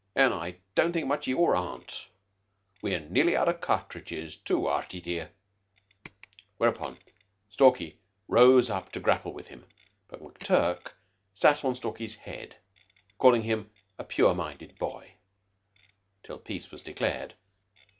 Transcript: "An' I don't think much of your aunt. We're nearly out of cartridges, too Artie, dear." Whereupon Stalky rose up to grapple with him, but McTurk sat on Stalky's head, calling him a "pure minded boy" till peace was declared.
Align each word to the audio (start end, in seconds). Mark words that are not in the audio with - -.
"An' 0.15 0.33
I 0.33 0.55
don't 0.73 0.93
think 0.93 1.05
much 1.05 1.27
of 1.27 1.29
your 1.29 1.55
aunt. 1.55 2.09
We're 2.81 3.01
nearly 3.01 3.35
out 3.35 3.47
of 3.47 3.61
cartridges, 3.61 4.35
too 4.35 4.65
Artie, 4.65 4.99
dear." 4.99 5.29
Whereupon 6.57 6.97
Stalky 7.51 7.99
rose 8.27 8.71
up 8.71 8.91
to 8.93 8.99
grapple 8.99 9.31
with 9.31 9.49
him, 9.49 9.63
but 10.07 10.23
McTurk 10.23 10.93
sat 11.35 11.63
on 11.63 11.75
Stalky's 11.75 12.15
head, 12.15 12.55
calling 13.19 13.43
him 13.43 13.69
a 13.99 14.03
"pure 14.03 14.33
minded 14.33 14.79
boy" 14.79 15.17
till 16.23 16.39
peace 16.39 16.71
was 16.71 16.81
declared. 16.81 17.35